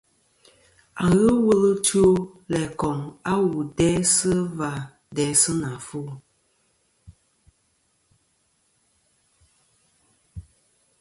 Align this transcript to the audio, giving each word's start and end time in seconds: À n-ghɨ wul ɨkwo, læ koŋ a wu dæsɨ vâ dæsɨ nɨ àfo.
À 1.03 1.05
n-ghɨ 1.11 1.31
wul 1.45 1.63
ɨkwo, 1.73 2.03
læ 2.53 2.61
koŋ 2.79 2.99
a 3.31 3.33
wu 3.49 3.57
dæsɨ 3.77 4.31
vâ 4.57 4.71
dæsɨ 5.15 5.51
nɨ 5.61 5.67
àfo. 5.75 6.01